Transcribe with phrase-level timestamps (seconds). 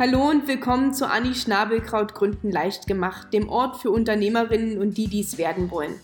[0.00, 5.08] Hallo und willkommen zu Anni Schnabelkraut Gründen leicht gemacht, dem Ort für Unternehmerinnen und die,
[5.08, 5.94] die es werden wollen.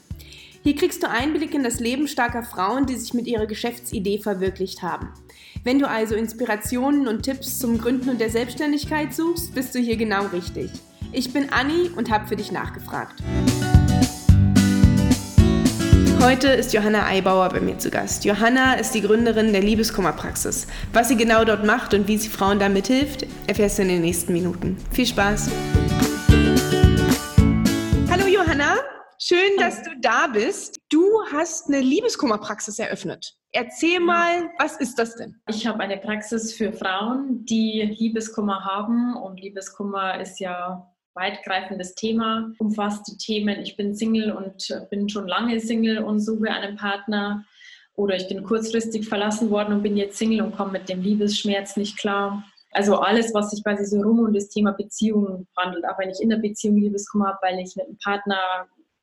[0.62, 4.82] Hier kriegst du Einblick in das Leben starker Frauen, die sich mit ihrer Geschäftsidee verwirklicht
[4.82, 5.14] haben.
[5.64, 9.96] Wenn du also Inspirationen und Tipps zum Gründen und der Selbstständigkeit suchst, bist du hier
[9.96, 10.70] genau richtig.
[11.12, 13.22] Ich bin Anni und habe für dich nachgefragt.
[16.26, 18.24] Heute ist Johanna Eibauer bei mir zu Gast.
[18.24, 20.66] Johanna ist die Gründerin der Liebeskummerpraxis.
[20.92, 24.00] Was sie genau dort macht und wie sie Frauen damit hilft, erfährst du in den
[24.00, 24.76] nächsten Minuten.
[24.90, 25.48] Viel Spaß!
[28.10, 28.74] Hallo Johanna,
[29.20, 30.80] schön, dass du da bist.
[30.90, 33.36] Du hast eine Liebeskummerpraxis eröffnet.
[33.52, 35.40] Erzähl mal, was ist das denn?
[35.48, 42.52] Ich habe eine Praxis für Frauen, die Liebeskummer haben und Liebeskummer ist ja weitgreifendes Thema,
[42.58, 47.44] umfasst die Themen, ich bin Single und bin schon lange Single und suche einen Partner
[47.94, 51.76] oder ich bin kurzfristig verlassen worden und bin jetzt Single und komme mit dem Liebesschmerz
[51.76, 52.44] nicht klar.
[52.72, 56.20] Also alles, was sich quasi so rum um das Thema Beziehungen handelt, auch wenn ich
[56.20, 58.36] in der Beziehung Liebeskummer habe, weil ich mit einem Partner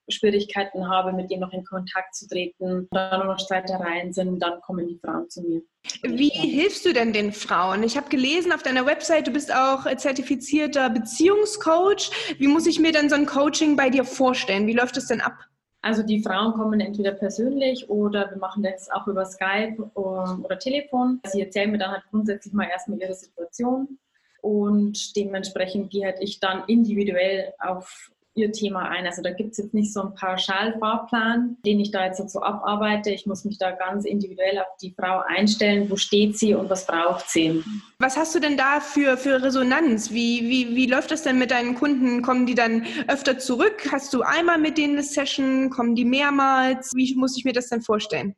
[0.09, 4.61] Schwierigkeiten habe, mit dem noch in Kontakt zu treten, da nur noch Streitereien sind, dann
[4.61, 5.61] kommen die Frauen zu mir.
[6.03, 7.83] Wie hilfst du denn den Frauen?
[7.83, 12.11] Ich habe gelesen auf deiner Website, du bist auch zertifizierter Beziehungscoach.
[12.37, 14.67] Wie muss ich mir denn so ein Coaching bei dir vorstellen?
[14.67, 15.37] Wie läuft es denn ab?
[15.81, 21.19] Also die Frauen kommen entweder persönlich oder wir machen das auch über Skype oder Telefon.
[21.25, 23.99] Sie erzählen mir dann halt grundsätzlich mal erstmal ihre Situation
[24.41, 29.05] und dementsprechend gehe halt ich dann individuell auf ihr Thema ein.
[29.05, 33.11] Also da gibt es jetzt nicht so einen Pauschalfahrplan, den ich da jetzt so abarbeite.
[33.11, 35.89] Ich muss mich da ganz individuell auf die Frau einstellen.
[35.89, 37.63] Wo steht sie und was braucht sie?
[37.99, 40.11] Was hast du denn da für, für Resonanz?
[40.11, 42.21] Wie, wie, wie läuft das denn mit deinen Kunden?
[42.21, 43.87] Kommen die dann öfter zurück?
[43.91, 45.69] Hast du einmal mit denen eine Session?
[45.69, 46.91] Kommen die mehrmals?
[46.95, 48.35] Wie muss ich mir das denn vorstellen?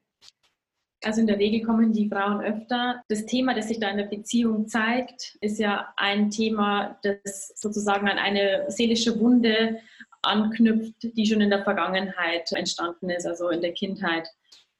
[1.03, 3.01] Also in der Regel kommen die Frauen öfter.
[3.09, 8.07] Das Thema, das sich da in der Beziehung zeigt, ist ja ein Thema, das sozusagen
[8.07, 9.79] an eine seelische Wunde
[10.23, 14.27] anknüpft, die schon in der Vergangenheit entstanden ist, also in der Kindheit.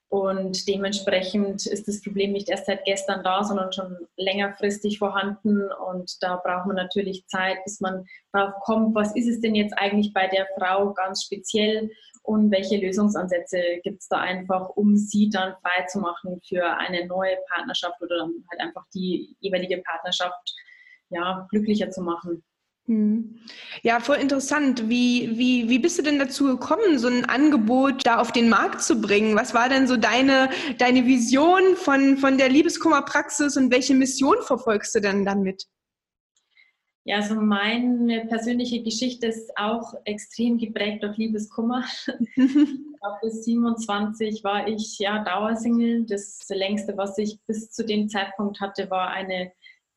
[0.09, 5.69] Und dementsprechend ist das Problem nicht erst seit gestern da, sondern schon längerfristig vorhanden.
[5.89, 9.77] Und da braucht man natürlich Zeit, bis man darauf kommt, was ist es denn jetzt
[9.77, 11.91] eigentlich bei der Frau ganz speziell
[12.25, 17.05] und welche Lösungsansätze gibt es da einfach, um sie dann frei zu machen für eine
[17.05, 20.53] neue Partnerschaft oder dann halt einfach die jeweilige Partnerschaft
[21.09, 22.43] ja, glücklicher zu machen.
[22.87, 23.39] Hm.
[23.81, 24.89] Ja, voll interessant.
[24.89, 28.81] Wie, wie, wie bist du denn dazu gekommen, so ein Angebot da auf den Markt
[28.81, 29.35] zu bringen?
[29.35, 34.93] Was war denn so deine, deine Vision von, von der Liebeskummerpraxis und welche Mission verfolgst
[34.93, 35.65] du denn damit?
[37.07, 41.83] Ja, also meine persönliche Geschichte ist auch extrem geprägt durch Liebeskummer.
[43.21, 46.03] bis 27 war ich ja Dauersingle.
[46.05, 49.51] Das längste, was ich bis zu dem Zeitpunkt hatte, war eine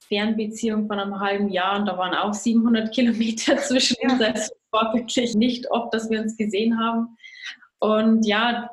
[0.06, 4.20] Fernbeziehung von einem halben Jahr und da waren auch 700 Kilometer zwischen uns.
[4.20, 4.32] Ja.
[4.34, 7.16] Es war wirklich nicht oft, dass wir uns gesehen haben.
[7.80, 8.70] Und ja,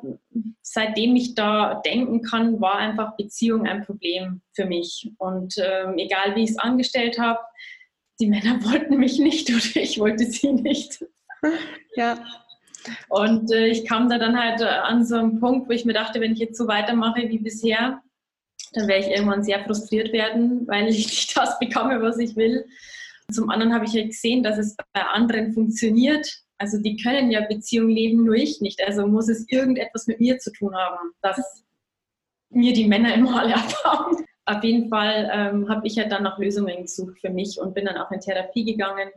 [0.62, 5.12] seitdem ich da denken kann, war einfach Beziehung ein Problem für mich.
[5.18, 7.38] Und ähm, egal wie ich es angestellt habe,
[8.20, 11.04] die Männer wollten mich nicht oder ich wollte sie nicht.
[11.94, 12.24] Ja.
[13.08, 15.92] Und äh, ich kam da dann halt äh, an so einen Punkt, wo ich mir
[15.92, 18.02] dachte, wenn ich jetzt so weitermache wie bisher,
[18.72, 22.64] dann werde ich irgendwann sehr frustriert werden, weil ich nicht das bekomme, was ich will.
[23.32, 26.28] Zum anderen habe ich ja gesehen, dass es bei anderen funktioniert.
[26.58, 28.82] Also die können ja Beziehungen leben, nur ich nicht.
[28.86, 31.64] Also muss es irgendetwas mit mir zu tun haben, dass
[32.50, 36.38] mir die Männer immer alle abhauen auf jeden Fall ähm, habe ich ja dann nach
[36.38, 39.10] Lösungen gesucht für mich und bin dann auch in Therapie gegangen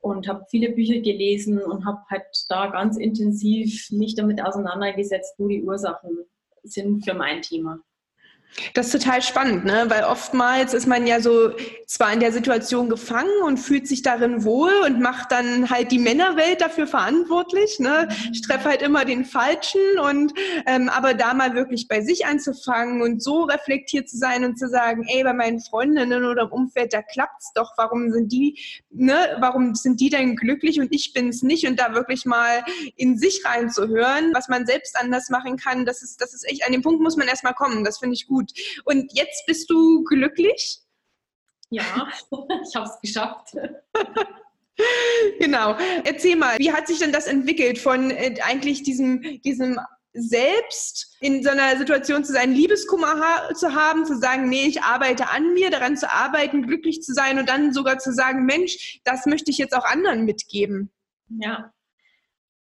[0.00, 5.48] und habe viele Bücher gelesen und habe halt da ganz intensiv mich damit auseinandergesetzt, wo
[5.48, 6.24] die Ursachen
[6.62, 7.80] sind für mein Thema.
[8.74, 9.84] Das ist total spannend, ne?
[9.88, 11.52] weil oftmals ist man ja so
[11.86, 15.98] zwar in der Situation gefangen und fühlt sich darin wohl und macht dann halt die
[15.98, 17.78] Männerwelt dafür verantwortlich.
[17.78, 18.08] Ne?
[18.32, 20.32] Ich treffe halt immer den Falschen und
[20.66, 24.68] ähm, aber da mal wirklich bei sich anzufangen und so reflektiert zu sein und zu
[24.68, 28.58] sagen, ey, bei meinen Freundinnen oder im Umfeld, da klappt's doch, warum sind die,
[28.90, 32.64] ne, warum sind die denn glücklich und ich bin's nicht und da wirklich mal
[32.96, 36.72] in sich reinzuhören, was man selbst anders machen kann, das ist, das ist echt, an
[36.72, 38.52] dem Punkt muss man erstmal kommen, das finde ich gut gut.
[38.84, 40.78] Und jetzt bist du glücklich?
[41.70, 42.08] Ja,
[42.68, 43.56] ich habe es geschafft.
[45.38, 45.76] genau.
[46.04, 49.78] Erzähl mal, wie hat sich denn das entwickelt von äh, eigentlich diesem, diesem
[50.14, 54.82] selbst in so einer Situation zu sein, Liebeskummer ha zu haben, zu sagen, nee, ich
[54.82, 59.00] arbeite an mir, daran zu arbeiten, glücklich zu sein und dann sogar zu sagen, Mensch,
[59.04, 60.90] das möchte ich jetzt auch anderen mitgeben.
[61.28, 61.72] Ja,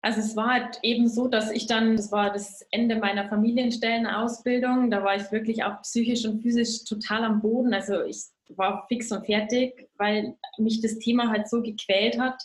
[0.04, 4.90] Also es war halt eben so, dass ich dann, das war das Ende meiner Familienstellenausbildung,
[4.90, 7.72] da war ich wirklich auch psychisch und physisch total am Boden.
[7.72, 12.38] Also ich war fix und fertig, weil mich das Thema halt so gequält hat.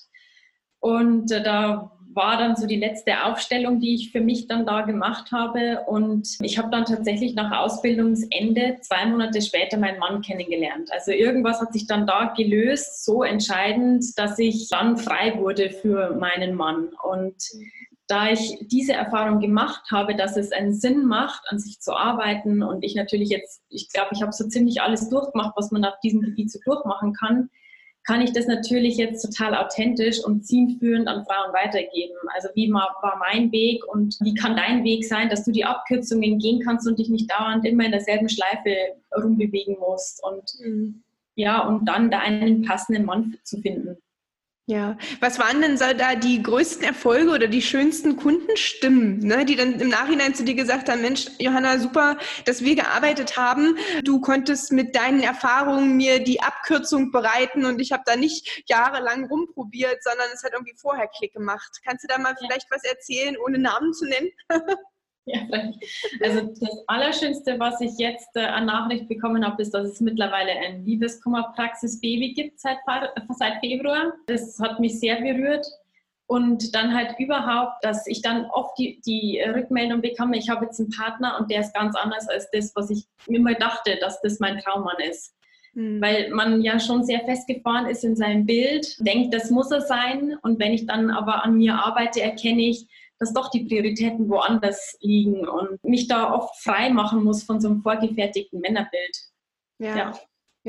[0.80, 4.82] Und äh, da war dann so die letzte Aufstellung, die ich für mich dann da
[4.82, 5.86] gemacht habe.
[5.88, 10.92] Und ich habe dann tatsächlich nach Ausbildungsende zwei Monate später meinen Mann kennengelernt.
[10.92, 16.14] Also irgendwas hat sich dann da gelöst, so entscheidend, dass ich dann frei wurde für
[16.16, 16.90] meinen Mann.
[17.02, 17.36] Und
[18.08, 22.64] da ich diese Erfahrung gemacht habe, dass es einen Sinn macht, an sich zu arbeiten
[22.64, 25.98] und ich natürlich jetzt, ich glaube, ich habe so ziemlich alles durchgemacht, was man auf
[26.04, 27.50] diesem Gebiet so durchmachen kann,
[28.06, 32.16] kann ich das natürlich jetzt total authentisch und zielführend an Frauen weitergeben.
[32.34, 36.40] Also wie war mein Weg und wie kann dein Weg sein, dass du die Abkürzungen
[36.40, 38.76] gehen kannst und dich nicht dauernd immer in derselben Schleife
[39.16, 41.04] rumbewegen musst und mhm.
[41.36, 43.98] ja, und dann da einen passenden Mann zu finden.
[44.70, 49.56] Ja, was waren denn so da die größten Erfolge oder die schönsten Kundenstimmen, ne, die
[49.56, 53.80] dann im Nachhinein zu dir gesagt haben, Mensch, Johanna, super, dass wir gearbeitet haben.
[54.04, 59.26] Du konntest mit deinen Erfahrungen mir die Abkürzung bereiten und ich habe da nicht jahrelang
[59.26, 61.80] rumprobiert, sondern es hat irgendwie vorher Klick gemacht.
[61.84, 64.30] Kannst du da mal vielleicht was erzählen, ohne Namen zu nennen?
[65.32, 65.42] Ja,
[66.24, 70.52] also das Allerschönste, was ich jetzt äh, an Nachricht bekommen habe, ist, dass es mittlerweile
[70.54, 72.78] ein Liebeskummerpraxis-Baby gibt seit,
[73.38, 74.14] seit Februar.
[74.26, 75.68] Das hat mich sehr berührt.
[76.26, 80.80] Und dann halt überhaupt, dass ich dann oft die, die Rückmeldung bekomme, ich habe jetzt
[80.80, 84.22] einen Partner und der ist ganz anders als das, was ich mir mal dachte, dass
[84.22, 85.36] das mein Traummann ist.
[85.74, 86.02] Mhm.
[86.02, 90.38] Weil man ja schon sehr festgefahren ist in seinem Bild, denkt, das muss er sein.
[90.42, 92.88] Und wenn ich dann aber an mir arbeite, erkenne ich,
[93.20, 97.68] dass doch die Prioritäten woanders liegen und mich da oft frei machen muss von so
[97.68, 99.18] einem vorgefertigten Männerbild.
[99.80, 99.96] ja.
[99.96, 100.20] ja.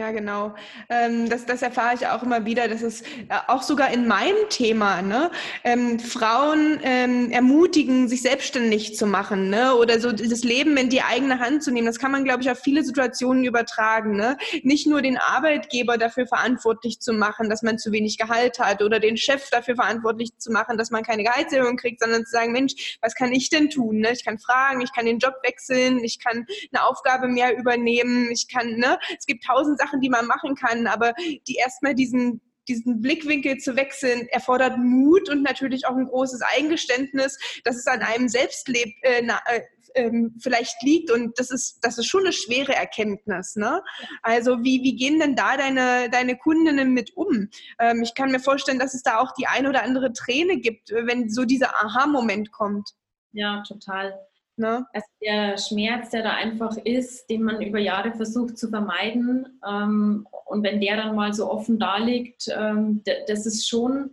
[0.01, 0.55] Ja, genau.
[0.89, 2.69] Ähm, das, das erfahre ich auch immer wieder.
[2.69, 5.03] Das ist äh, auch sogar in meinem Thema.
[5.03, 5.31] Ne?
[5.63, 9.75] Ähm, Frauen ähm, ermutigen, sich selbstständig zu machen ne?
[9.75, 11.87] oder so das Leben in die eigene Hand zu nehmen.
[11.87, 14.17] Das kann man, glaube ich, auf viele Situationen übertragen.
[14.17, 14.39] Ne?
[14.63, 19.01] Nicht nur den Arbeitgeber dafür verantwortlich zu machen, dass man zu wenig Gehalt hat oder
[19.01, 22.97] den Chef dafür verantwortlich zu machen, dass man keine Gehaltserhöhung kriegt, sondern zu sagen, Mensch,
[23.03, 23.99] was kann ich denn tun?
[23.99, 24.13] Ne?
[24.13, 28.49] Ich kann fragen, ich kann den Job wechseln, ich kann eine Aufgabe mehr übernehmen, ich
[28.49, 28.99] kann, ne?
[29.19, 31.13] es gibt tausend Sachen, die man machen kann, aber
[31.49, 37.37] die erstmal diesen diesen Blickwinkel zu wechseln, erfordert Mut und natürlich auch ein großes Eingeständnis,
[37.65, 39.63] dass es an einem selbst äh, na, äh,
[39.95, 43.57] ähm, vielleicht liegt und das ist, das ist schon eine schwere Erkenntnis.
[43.57, 43.83] Ne?
[44.23, 47.49] Also wie, wie gehen denn da deine, deine Kundinnen mit um?
[47.79, 50.91] Ähm, ich kann mir vorstellen, dass es da auch die ein oder andere Träne gibt,
[50.91, 52.91] wenn so dieser Aha-Moment kommt.
[53.33, 54.15] Ja, total.
[54.61, 54.87] Ne?
[54.93, 59.59] Also der Schmerz, der da einfach ist, den man über Jahre versucht zu vermeiden.
[59.67, 64.11] Ähm, und wenn der dann mal so offen da liegt, ähm, das ist schon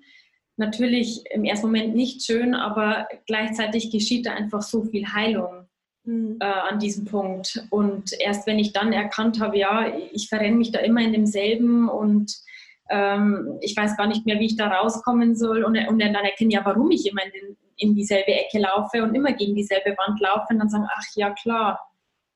[0.55, 5.67] natürlich im ersten Moment nicht schön, aber gleichzeitig geschieht da einfach so viel Heilung
[6.05, 6.37] mhm.
[6.39, 7.67] äh, an diesem Punkt.
[7.69, 11.89] Und erst wenn ich dann erkannt habe, ja, ich verrenne mich da immer in demselben
[11.89, 12.33] und
[12.89, 16.53] ähm, ich weiß gar nicht mehr, wie ich da rauskommen soll und, und dann erkenne,
[16.53, 20.19] ja, warum ich immer in den in dieselbe Ecke laufe und immer gegen dieselbe Wand
[20.19, 21.79] laufe und dann sagen, ach ja klar,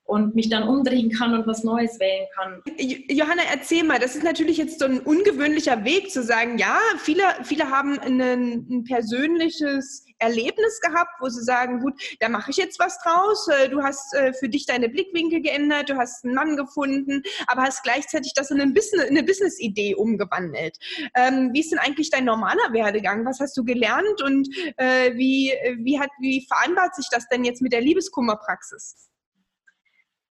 [0.03, 2.62] und mich dann umdrehen kann und was Neues wählen kann.
[3.09, 7.24] Johanna, erzähl mal, das ist natürlich jetzt so ein ungewöhnlicher Weg zu sagen, ja, viele,
[7.44, 12.80] viele haben ein, ein persönliches Erlebnis gehabt, wo sie sagen, gut, da mache ich jetzt
[12.80, 16.56] was draus, äh, du hast äh, für dich deine Blickwinkel geändert, du hast einen Mann
[16.56, 20.77] gefunden, aber hast gleichzeitig das in eine Business-Idee Business umgewandelt.
[21.15, 23.25] Ähm, wie ist denn eigentlich dein normaler Werdegang?
[23.25, 27.62] Was hast du gelernt und äh, wie, wie, hat, wie vereinbart sich das denn jetzt
[27.62, 29.11] mit der Liebeskummerpraxis?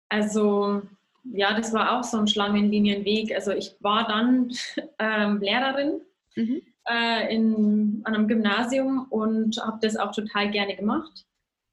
[0.10, 0.82] Also
[1.24, 3.34] ja, das war auch so ein Schlangenlinienweg.
[3.34, 4.52] Also ich war dann
[5.00, 6.02] ähm, Lehrerin
[6.36, 6.62] mhm.
[6.90, 11.26] äh, in, an einem Gymnasium und habe das auch total gerne gemacht.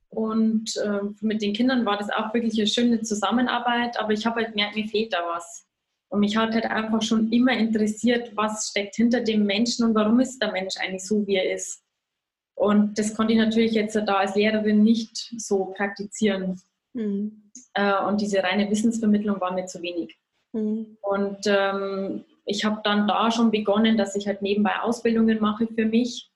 [0.09, 4.37] Und äh, mit den Kindern war das auch wirklich eine schöne Zusammenarbeit, aber ich habe
[4.37, 5.67] halt gemerkt, mir fehlt da was.
[6.09, 10.21] Und mich hat halt einfach schon immer interessiert, was steckt hinter dem Menschen und warum
[10.21, 11.83] ist der Mensch eigentlich so, wie er ist.
[12.55, 16.61] Und das konnte ich natürlich jetzt da als Lehrerin nicht so praktizieren.
[16.95, 17.46] Mhm.
[17.75, 20.17] Äh, und diese reine Wissensvermittlung war mir zu wenig.
[20.53, 20.97] Mhm.
[21.03, 25.85] Und ähm, ich habe dann da schon begonnen, dass ich halt nebenbei Ausbildungen mache für
[25.85, 26.31] mich.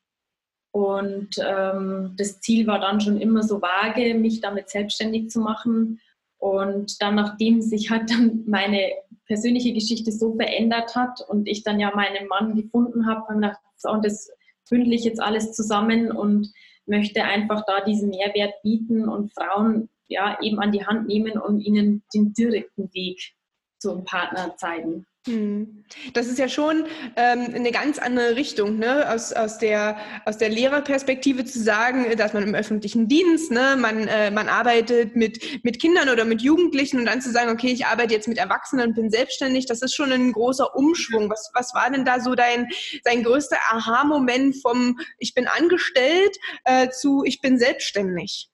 [0.73, 6.00] Und ähm, das Ziel war dann schon immer so vage, mich damit selbstständig zu machen.
[6.39, 8.93] Und dann, nachdem sich halt dann meine
[9.27, 13.41] persönliche Geschichte so verändert hat und ich dann ja meinen Mann gefunden habe, habe ich
[13.41, 14.31] gedacht, so, und das
[14.69, 16.53] bündel ich jetzt alles zusammen und
[16.87, 21.61] möchte einfach da diesen Mehrwert bieten und Frauen ja, eben an die Hand nehmen und
[21.61, 23.33] ihnen den direkten Weg
[23.79, 25.07] zum Partner zeigen.
[25.26, 25.85] Hm.
[26.14, 26.87] Das ist ja schon
[27.17, 29.11] ähm, eine ganz andere Richtung, ne?
[29.11, 33.76] aus, aus, der, aus der Lehrerperspektive zu sagen, dass man im öffentlichen Dienst, ne?
[33.79, 37.71] man, äh, man arbeitet mit, mit Kindern oder mit Jugendlichen und dann zu sagen, okay,
[37.71, 41.29] ich arbeite jetzt mit Erwachsenen und bin selbstständig, das ist schon ein großer Umschwung.
[41.29, 42.67] Was, was war denn da so dein,
[43.05, 48.49] dein größter Aha-Moment vom Ich bin angestellt äh, zu Ich bin selbstständig?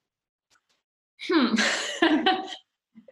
[1.17, 1.57] Hm.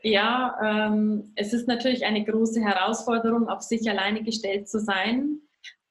[0.06, 5.40] Ja, ähm, es ist natürlich eine große Herausforderung, auf sich alleine gestellt zu sein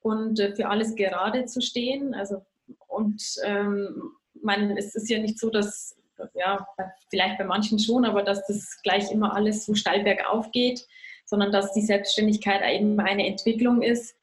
[0.03, 2.15] und äh, für alles gerade zu stehen.
[2.15, 2.43] Also,
[2.87, 5.97] und ähm, man, es ist ja nicht so, dass,
[6.35, 6.65] ja,
[7.11, 10.87] vielleicht bei manchen schon, aber dass das gleich immer alles so steil bergauf geht,
[11.25, 14.15] sondern dass die Selbstständigkeit eben eine Entwicklung ist.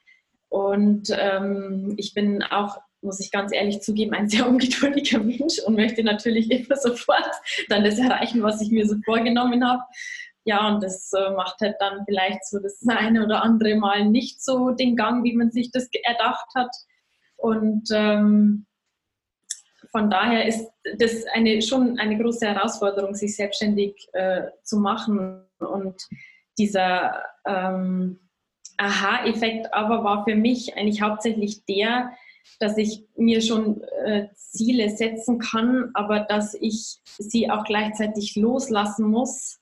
[0.48, 5.75] Und ähm, ich bin auch muss ich ganz ehrlich zugeben, ein sehr ungeduldiger Mensch und
[5.75, 7.31] möchte natürlich immer sofort
[7.70, 9.81] dann das erreichen, was ich mir so vorgenommen habe.
[10.43, 14.43] Ja, und das äh, macht halt dann vielleicht so das eine oder andere Mal nicht
[14.43, 16.75] so den Gang, wie man sich das erdacht hat.
[17.38, 18.65] Und ähm,
[19.91, 20.67] von daher ist
[20.98, 25.43] das eine, schon eine große Herausforderung, sich selbstständig äh, zu machen.
[25.60, 26.01] Und
[26.58, 28.20] dieser ähm,
[28.77, 32.13] Aha-Effekt aber war für mich eigentlich hauptsächlich der,
[32.60, 39.08] dass ich mir schon äh, Ziele setzen kann, aber dass ich sie auch gleichzeitig loslassen
[39.08, 39.60] muss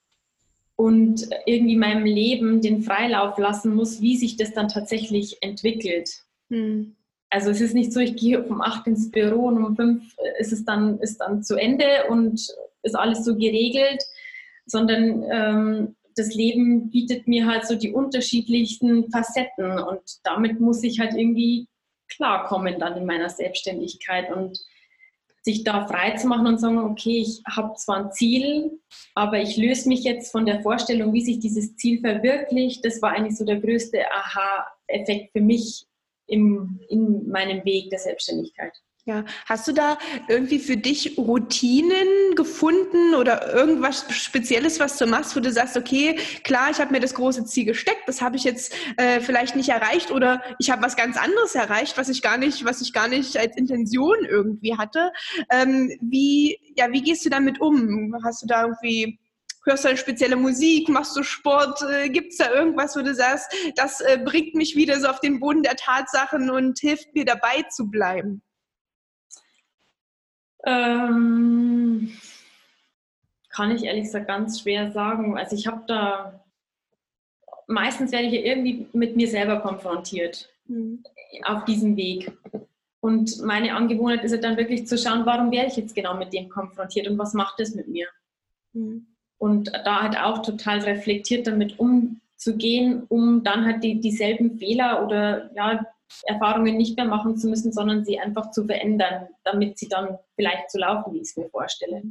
[0.76, 6.24] und irgendwie meinem Leben den Freilauf lassen muss, wie sich das dann tatsächlich entwickelt.
[6.50, 6.96] Hm.
[7.30, 10.52] Also es ist nicht so, ich gehe um acht ins Büro und um fünf ist
[10.52, 12.48] es dann, ist dann zu Ende und
[12.82, 14.04] ist alles so geregelt,
[14.66, 21.00] sondern ähm, das Leben bietet mir halt so die unterschiedlichsten Facetten und damit muss ich
[21.00, 21.68] halt irgendwie
[22.10, 24.60] klarkommen dann in meiner Selbstständigkeit und
[25.42, 28.80] sich da frei zu machen und sagen, okay, ich habe zwar ein Ziel,
[29.16, 32.84] aber ich löse mich jetzt von der Vorstellung, wie sich dieses Ziel verwirklicht.
[32.84, 35.86] Das war eigentlich so der größte Aha-Effekt für mich
[36.28, 38.74] im, in meinem Weg der Selbstständigkeit.
[39.10, 39.98] Ja, hast du da
[40.28, 46.16] irgendwie für dich Routinen gefunden oder irgendwas Spezielles, was du machst, wo du sagst, okay,
[46.44, 49.70] klar, ich habe mir das große Ziel gesteckt, das habe ich jetzt äh, vielleicht nicht
[49.70, 53.08] erreicht oder ich habe was ganz anderes erreicht, was ich gar nicht, was ich gar
[53.08, 55.12] nicht als Intention irgendwie hatte.
[55.50, 58.14] Ähm, wie, ja, wie gehst du damit um?
[58.24, 59.18] Hast du da irgendwie
[59.66, 63.16] hörst du eine spezielle Musik, machst du Sport, äh, gibt es da irgendwas, wo du
[63.16, 67.26] sagst, das äh, bringt mich wieder so auf den Boden der Tatsachen und hilft mir
[67.26, 68.44] dabei zu bleiben?
[70.66, 72.12] Ähm,
[73.50, 75.38] kann ich ehrlich gesagt ganz schwer sagen.
[75.38, 76.46] Also ich habe da,
[77.68, 81.04] meistens werde ich ja irgendwie mit mir selber konfrontiert mhm.
[81.44, 82.32] auf diesem Weg.
[83.02, 86.34] Und meine Angewohnheit ist ja dann wirklich zu schauen, warum werde ich jetzt genau mit
[86.34, 88.08] dem konfrontiert und was macht das mit mir?
[88.74, 89.08] Mhm.
[89.38, 95.50] Und da halt auch total reflektiert damit umzugehen, um dann halt die, dieselben Fehler oder
[95.56, 95.86] ja,
[96.24, 100.72] Erfahrungen nicht mehr machen zu müssen, sondern sie einfach zu verändern, damit sie dann vielleicht
[100.72, 102.02] so laufen, wie ich es mir vorstelle.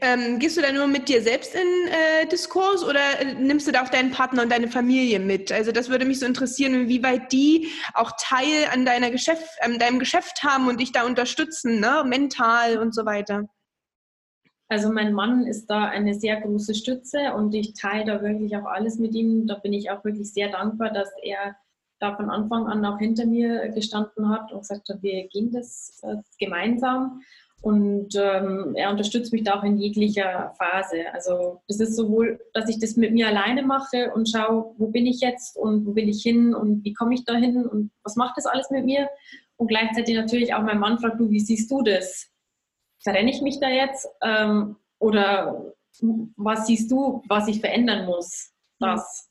[0.00, 3.72] Ähm, gehst du da nur mit dir selbst in äh, Diskurs oder äh, nimmst du
[3.72, 5.50] da auch deinen Partner und deine Familie mit?
[5.50, 9.98] Also das würde mich so interessieren, inwieweit die auch Teil an deiner Geschäft, an deinem
[9.98, 12.04] Geschäft haben und dich da unterstützen, ne?
[12.06, 13.48] mental und so weiter.
[14.68, 18.66] Also mein Mann ist da eine sehr große Stütze und ich teile da wirklich auch
[18.66, 19.46] alles mit ihm.
[19.48, 21.56] Da bin ich auch wirklich sehr dankbar, dass er
[21.98, 26.00] da von Anfang an auch hinter mir gestanden hat und gesagt hat, wir gehen das
[26.02, 27.22] äh, gemeinsam.
[27.62, 31.12] Und ähm, er unterstützt mich da auch in jeglicher Phase.
[31.12, 35.06] Also das ist sowohl, dass ich das mit mir alleine mache und schaue, wo bin
[35.06, 38.14] ich jetzt und wo will ich hin und wie komme ich da hin und was
[38.16, 39.08] macht das alles mit mir.
[39.56, 42.28] Und gleichzeitig natürlich auch mein Mann fragt, du, wie siehst du das?
[43.02, 44.06] Verrenne ich mich da jetzt?
[44.22, 45.72] Ähm, oder
[46.36, 48.52] was siehst du, was ich verändern muss?
[48.78, 49.25] Das.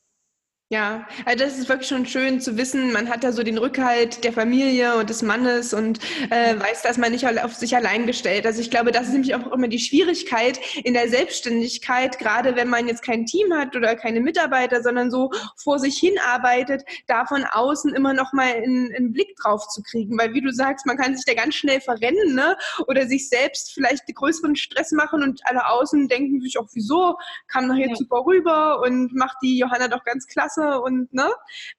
[0.72, 4.24] Ja, also das ist wirklich schon schön zu wissen, man hat da so den Rückhalt
[4.24, 6.00] der Familie und des Mannes und
[6.32, 8.48] äh, weiß, dass man nicht auf sich allein gestellt.
[8.48, 12.68] Also ich glaube, das ist nämlich auch immer die Schwierigkeit in der Selbstständigkeit, gerade wenn
[12.68, 17.26] man jetzt kein Team hat oder keine Mitarbeiter, sondern so vor sich hin arbeitet, da
[17.26, 20.18] von außen immer noch mal einen, einen Blick drauf zu kriegen.
[20.18, 22.58] Weil wie du sagst, man kann sich da ganz schnell verrennen ne?
[22.88, 27.20] oder sich selbst vielleicht größeren Stress machen und alle außen denken sich auch, wieso,
[27.50, 27.96] kam doch jetzt ja.
[27.98, 31.30] super rüber und macht die Johanna doch ganz klasse Und ne?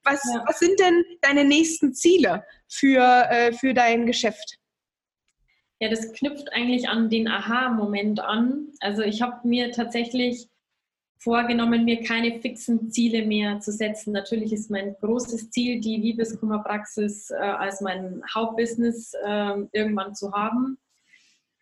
[0.04, 0.44] Was, ja.
[0.46, 4.58] was sind denn deine nächsten Ziele für, äh, für dein Geschäft?
[5.78, 8.68] Ja, das knüpft eigentlich an den Aha-Moment an.
[8.80, 10.48] Also ich habe mir tatsächlich
[11.18, 14.12] vorgenommen, mir keine fixen Ziele mehr zu setzen.
[14.12, 20.78] Natürlich ist mein großes Ziel, die Liebeskummerpraxis äh, als mein Hauptbusiness äh, irgendwann zu haben.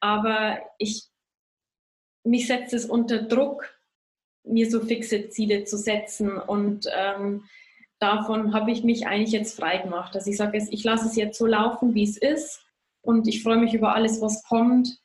[0.00, 1.04] Aber ich,
[2.24, 3.74] mich setzt es unter Druck,
[4.44, 6.38] mir so fixe Ziele zu setzen.
[6.38, 7.44] Und ähm,
[7.98, 10.14] davon habe ich mich eigentlich jetzt frei gemacht.
[10.14, 12.64] Dass ich sage, ich lasse es jetzt so laufen, wie es ist
[13.02, 14.98] und ich freue mich über alles, was kommt.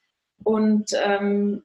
[0.44, 1.64] Und ähm,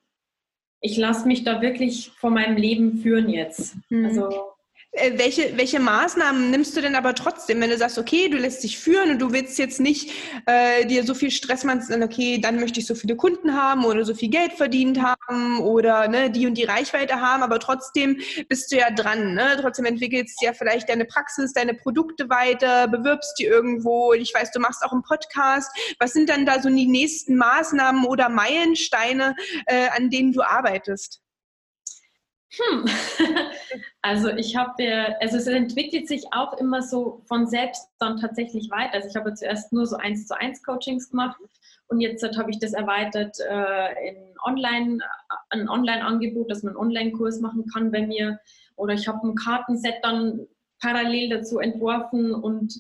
[0.81, 3.77] ich lasse mich da wirklich von meinem Leben führen jetzt.
[3.89, 4.07] Mhm.
[4.07, 4.54] Also
[4.95, 8.79] welche, welche Maßnahmen nimmst du denn aber trotzdem, wenn du sagst, okay, du lässt dich
[8.79, 10.13] führen und du willst jetzt nicht
[10.47, 13.85] äh, dir so viel Stress machen, dann okay, dann möchte ich so viele Kunden haben
[13.85, 18.21] oder so viel Geld verdient haben oder ne, die und die Reichweite haben, aber trotzdem
[18.49, 19.35] bist du ja dran.
[19.35, 19.57] Ne?
[19.61, 24.13] Trotzdem entwickelst du ja vielleicht deine Praxis, deine Produkte weiter, bewirbst die irgendwo.
[24.13, 25.71] Ich weiß, du machst auch einen Podcast.
[25.99, 29.35] Was sind dann da so die nächsten Maßnahmen oder Meilensteine,
[29.67, 31.24] äh, an denen du arbeitest?
[32.59, 32.85] Hm.
[34.03, 38.95] Also ich habe, also es entwickelt sich auch immer so von selbst dann tatsächlich weiter.
[38.95, 41.39] Also ich habe zuerst nur so eins zu eins Coachings gemacht
[41.89, 44.99] und jetzt habe ich das erweitert äh, in Online,
[45.49, 48.39] ein Online-Angebot, dass man einen Online-Kurs machen kann bei mir.
[48.77, 50.47] Oder ich habe ein Kartenset dann
[50.81, 52.75] parallel dazu entworfen und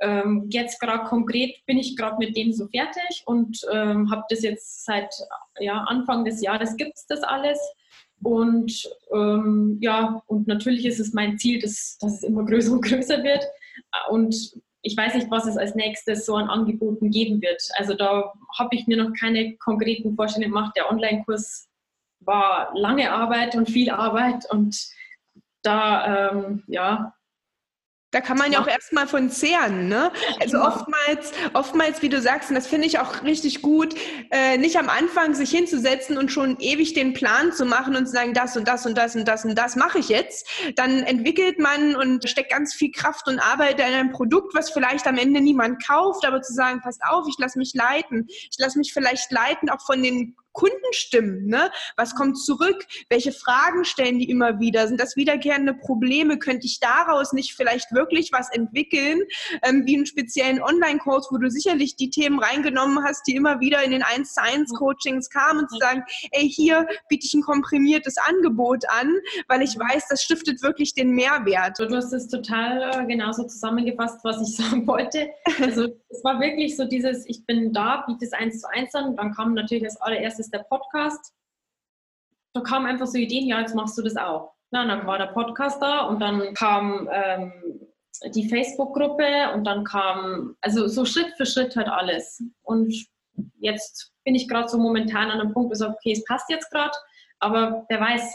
[0.00, 4.42] ähm, jetzt gerade konkret bin ich gerade mit dem so fertig und ähm, habe das
[4.42, 5.14] jetzt seit
[5.58, 7.58] ja, Anfang des Jahres gibt es das alles
[8.24, 12.84] und ähm, ja, und natürlich ist es mein Ziel, dass, dass es immer größer und
[12.84, 13.44] größer wird.
[14.08, 14.34] Und
[14.82, 17.62] ich weiß nicht, was es als nächstes so an Angeboten geben wird.
[17.76, 20.72] Also da habe ich mir noch keine konkreten Vorstellungen gemacht.
[20.76, 21.68] Der Online-Kurs
[22.20, 24.76] war lange Arbeit und viel Arbeit und
[25.62, 27.14] da ähm, ja,
[28.14, 29.88] da kann man ja auch erstmal von zehren.
[29.88, 30.12] Ne?
[30.40, 30.68] Also genau.
[30.68, 33.94] oftmals, oftmals, wie du sagst, und das finde ich auch richtig gut,
[34.30, 38.12] äh, nicht am Anfang sich hinzusetzen und schon ewig den Plan zu machen und zu
[38.12, 40.48] sagen, das und das und das und das und das mache ich jetzt.
[40.76, 45.08] Dann entwickelt man und steckt ganz viel Kraft und Arbeit in ein Produkt, was vielleicht
[45.08, 48.26] am Ende niemand kauft, aber zu sagen, passt auf, ich lasse mich leiten.
[48.28, 51.46] Ich lasse mich vielleicht leiten auch von den Kundenstimmen.
[51.46, 51.70] Ne?
[51.96, 52.86] Was kommt zurück?
[53.10, 54.88] Welche Fragen stellen die immer wieder?
[54.88, 56.38] Sind das wiederkehrende Probleme?
[56.38, 59.20] Könnte ich daraus nicht vielleicht wirklich was entwickeln,
[59.62, 63.82] ähm, wie einen speziellen Online-Kurs, wo du sicherlich die Themen reingenommen hast, die immer wieder
[63.82, 67.42] in den 1 zu 1 Coachings kamen und zu sagen, ey, hier biete ich ein
[67.42, 69.12] komprimiertes Angebot an,
[69.48, 71.78] weil ich weiß, das stiftet wirklich den Mehrwert.
[71.78, 75.30] Du hast es total äh, genauso zusammengefasst, was ich sagen wollte.
[75.60, 79.16] Also es war wirklich so dieses, ich bin da, biete es 1 zu 1 an,
[79.16, 81.32] dann kam natürlich als allererstes ist der Podcast.
[82.54, 84.54] Da kamen einfach so Ideen, ja, jetzt machst du das auch.
[84.70, 87.52] Na, dann war der Podcast da und dann kam ähm,
[88.26, 92.42] die Facebook-Gruppe und dann kam, also so Schritt für Schritt halt alles.
[92.62, 92.94] Und
[93.58, 96.48] jetzt bin ich gerade so momentan an einem Punkt, wo ich sage, okay, es passt
[96.48, 96.92] jetzt gerade,
[97.40, 98.34] aber wer weiß,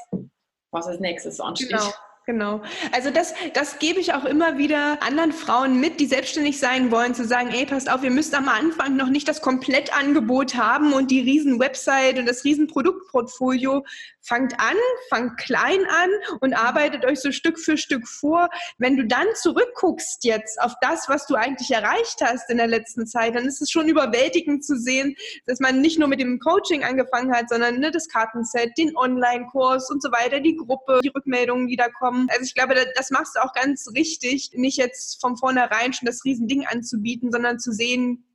[0.71, 1.69] was als nächstes ansteht.
[1.69, 1.91] Genau.
[2.29, 2.61] Genau.
[2.91, 7.15] Also das, das gebe ich auch immer wieder anderen Frauen mit, die selbstständig sein wollen,
[7.15, 11.09] zu sagen, ey, passt auf, ihr müsst am Anfang noch nicht das Komplettangebot haben und
[11.09, 13.83] die riesen Website und das riesen Produktportfolio
[14.21, 14.75] fangt an,
[15.09, 18.49] fangt klein an und arbeitet euch so Stück für Stück vor.
[18.77, 23.07] Wenn du dann zurückguckst jetzt auf das, was du eigentlich erreicht hast in der letzten
[23.07, 25.15] Zeit, dann ist es schon überwältigend zu sehen,
[25.47, 29.89] dass man nicht nur mit dem Coaching angefangen hat, sondern ne, das Kartenset, den Online-Kurs
[29.89, 32.18] und so weiter, die Gruppe, die Rückmeldungen, die da kommen.
[32.29, 36.23] Also ich glaube, das machst du auch ganz richtig, nicht jetzt von vornherein schon das
[36.25, 38.25] Riesending anzubieten, sondern zu sehen,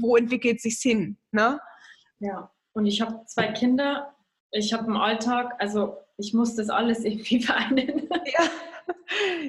[0.00, 1.18] wo entwickelt sich's hin.
[1.32, 1.60] Ne?
[2.20, 4.14] Ja, und ich habe zwei Kinder
[4.54, 8.08] ich habe im Alltag, also ich muss das alles irgendwie vereinen.
[8.10, 8.44] Ja.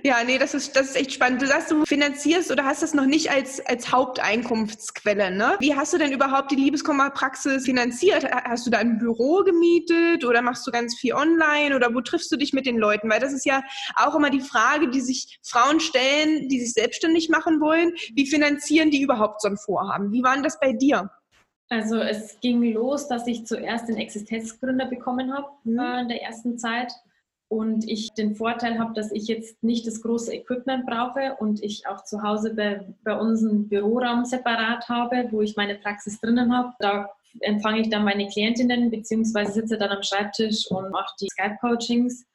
[0.03, 1.41] Ja, nee, das ist, das ist echt spannend.
[1.41, 5.55] Du sagst, du finanzierst oder hast das noch nicht als, als Haupteinkunftsquelle, ne?
[5.59, 8.25] Wie hast du denn überhaupt die Liebeskummerpraxis finanziert?
[8.31, 12.31] Hast du da ein Büro gemietet oder machst du ganz viel online oder wo triffst
[12.31, 13.09] du dich mit den Leuten?
[13.09, 13.61] Weil das ist ja
[13.95, 17.93] auch immer die Frage, die sich Frauen stellen, die sich selbstständig machen wollen.
[18.13, 20.11] Wie finanzieren die überhaupt so ein Vorhaben?
[20.11, 21.09] Wie war denn das bei dir?
[21.69, 25.79] Also es ging los, dass ich zuerst den Existenzgründer bekommen habe mhm.
[25.79, 26.91] äh, in der ersten Zeit
[27.47, 31.87] und ich den Vorteil habe, dass ich jetzt nicht das große Equipment brauche und ich
[31.87, 36.55] auch zu Hause bei, bei uns einen Büroraum separat habe, wo ich meine Praxis drinnen
[36.55, 36.73] habe.
[36.79, 37.09] Da
[37.41, 42.25] empfange ich dann meine Klientinnen beziehungsweise sitze dann am Schreibtisch und mache die Skype-Coachings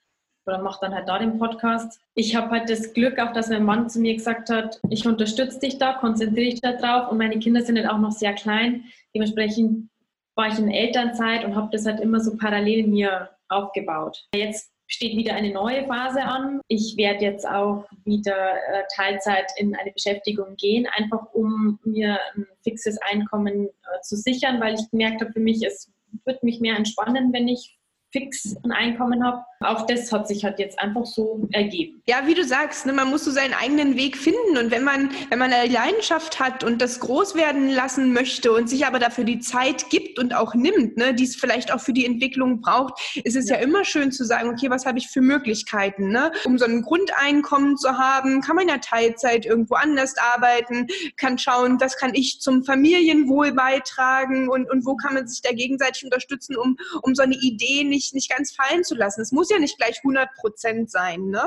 [0.46, 2.00] oder mache dann halt da den Podcast.
[2.14, 5.58] Ich habe halt das Glück auch, dass mein Mann zu mir gesagt hat, ich unterstütze
[5.58, 8.84] dich da, konzentriere dich da drauf und meine Kinder sind halt auch noch sehr klein.
[9.14, 9.88] Dementsprechend
[10.36, 14.26] war ich in Elternzeit und habe das halt immer so parallel mir aufgebaut.
[14.34, 16.61] Jetzt steht wieder eine neue Phase an.
[16.68, 22.46] Ich werde jetzt auch wieder äh, Teilzeit in eine Beschäftigung gehen, einfach um mir ein
[22.62, 25.90] fixes Einkommen äh, zu sichern, weil ich gemerkt habe, für mich, es
[26.24, 27.79] wird mich mehr entspannen, wenn ich
[28.12, 29.44] fix ein Einkommen habe.
[29.60, 32.02] Auch das hat sich halt jetzt einfach so ergeben.
[32.06, 34.56] Ja, wie du sagst, ne, man muss so seinen eigenen Weg finden.
[34.58, 38.70] Und wenn man, wenn man eine Leidenschaft hat und das groß werden lassen möchte und
[38.70, 41.92] sich aber dafür die Zeit gibt und auch nimmt, ne, die es vielleicht auch für
[41.92, 45.08] die Entwicklung braucht, ist es ja, ja immer schön zu sagen, okay, was habe ich
[45.08, 46.08] für Möglichkeiten?
[46.08, 46.32] Ne?
[46.44, 51.78] Um so ein Grundeinkommen zu haben, kann man ja Teilzeit irgendwo anders arbeiten, kann schauen,
[51.80, 56.56] was kann ich zum Familienwohl beitragen und, und wo kann man sich da gegenseitig unterstützen,
[56.56, 59.20] um, um so eine Idee nicht nicht, nicht ganz fallen zu lassen.
[59.20, 61.26] Es muss ja nicht gleich 100 Prozent sein.
[61.26, 61.42] Ne?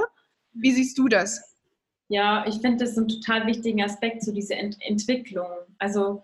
[0.54, 1.56] Wie siehst du das?
[2.10, 5.48] Ja, ich finde das einen total wichtigen Aspekt, so diese Ent Entwicklung.
[5.80, 6.24] Also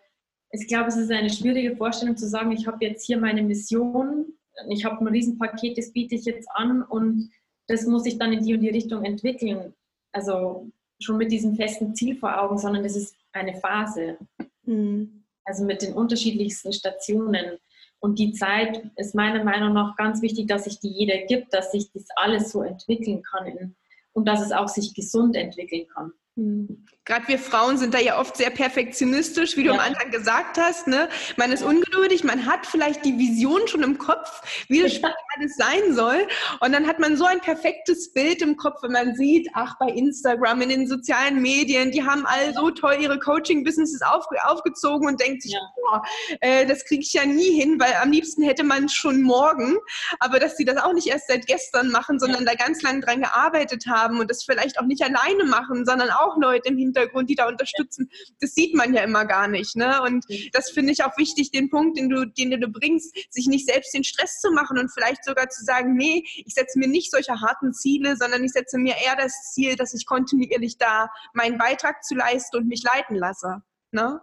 [0.52, 4.26] ich glaube, es ist eine schwierige Vorstellung zu sagen, ich habe jetzt hier meine Mission,
[4.70, 7.32] ich habe ein Riesenpaket, das biete ich jetzt an und
[7.68, 9.74] das muss ich dann in die und die Richtung entwickeln.
[10.12, 10.70] Also
[11.02, 14.18] schon mit diesem festen Ziel vor Augen, sondern das ist eine Phase.
[14.64, 15.24] Mhm.
[15.46, 17.58] Also mit den unterschiedlichsten Stationen.
[18.00, 21.72] Und die Zeit ist meiner Meinung nach ganz wichtig, dass sich die jeder gibt, dass
[21.72, 23.76] sich das alles so entwickeln kann
[24.14, 26.14] und dass es auch sich gesund entwickeln kann.
[26.40, 26.86] Mhm.
[27.04, 29.74] Gerade wir Frauen sind da ja oft sehr perfektionistisch, wie du ja.
[29.74, 30.88] am Anfang gesagt hast.
[30.88, 31.10] Ne?
[31.38, 35.56] Man ist ungeduldig, man hat vielleicht die Vision schon im Kopf, wie das Spiel alles
[35.56, 36.28] sein soll.
[36.60, 39.88] Und dann hat man so ein perfektes Bild im Kopf, wenn man sieht, ach, bei
[39.88, 45.20] Instagram, in den sozialen Medien, die haben all so toll ihre Coaching-Businesses auf, aufgezogen und
[45.20, 45.60] denkt sich, ja.
[45.76, 46.04] boah,
[46.42, 49.78] äh, das kriege ich ja nie hin, weil am liebsten hätte man es schon morgen.
[50.20, 52.52] Aber dass sie das auch nicht erst seit gestern machen, sondern ja.
[52.52, 56.29] da ganz lange dran gearbeitet haben und das vielleicht auch nicht alleine machen, sondern auch
[56.38, 58.10] Leute im Hintergrund, die da unterstützen.
[58.40, 59.76] Das sieht man ja immer gar nicht.
[59.76, 60.02] Ne?
[60.02, 63.68] Und das finde ich auch wichtig, den Punkt, den du, den du bringst, sich nicht
[63.68, 67.12] selbst den Stress zu machen und vielleicht sogar zu sagen, nee, ich setze mir nicht
[67.12, 71.58] solche harten Ziele, sondern ich setze mir eher das Ziel, dass ich kontinuierlich da meinen
[71.58, 73.62] Beitrag zu leisten und mich leiten lasse.
[73.92, 74.22] Ne?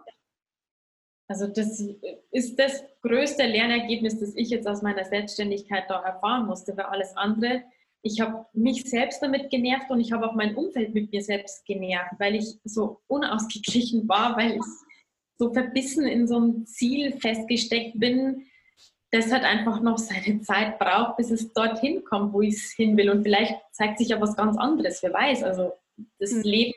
[1.29, 1.83] Also das
[2.31, 7.15] ist das größte Lernergebnis, das ich jetzt aus meiner Selbstständigkeit da erfahren musste, weil alles
[7.17, 7.63] andere
[8.01, 11.65] ich habe mich selbst damit genervt und ich habe auch mein Umfeld mit mir selbst
[11.65, 14.65] genervt, weil ich so unausgeglichen war, weil ich
[15.37, 18.47] so verbissen in so einem Ziel festgesteckt bin,
[19.11, 22.97] das hat einfach noch seine Zeit braucht, bis es dorthin kommt, wo ich es hin
[22.97, 23.09] will.
[23.09, 25.43] Und vielleicht zeigt sich ja was ganz anderes, wer weiß.
[25.43, 25.73] Also
[26.19, 26.41] das mhm.
[26.43, 26.73] Leben